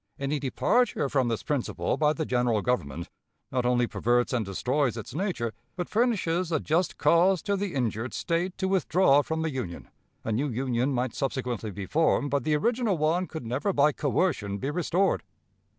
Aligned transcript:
"Any 0.19 0.39
departure 0.39 1.09
from 1.09 1.27
this 1.27 1.43
principle 1.43 1.95
by 1.95 2.13
the 2.13 2.25
General 2.25 2.63
Government 2.63 3.07
not 3.51 3.67
only 3.67 3.85
perverts 3.85 4.33
and 4.33 4.43
destroys 4.43 4.97
its 4.97 5.13
nature, 5.13 5.53
but 5.75 5.87
furnishes 5.89 6.51
a 6.51 6.59
just 6.59 6.97
cause 6.97 7.43
to 7.43 7.55
the 7.55 7.75
injured 7.75 8.15
State 8.15 8.57
to 8.57 8.67
withdraw 8.67 9.21
from 9.21 9.43
the 9.43 9.51
union. 9.51 9.89
A 10.23 10.31
new 10.31 10.49
union 10.49 10.91
might 10.91 11.13
subsequently 11.13 11.69
be 11.69 11.85
formed, 11.85 12.31
but 12.31 12.43
the 12.43 12.55
original 12.55 12.97
one 12.97 13.27
could 13.27 13.45
never 13.45 13.73
by 13.73 13.91
coercion 13.91 14.57
be 14.57 14.71
restored. 14.71 15.21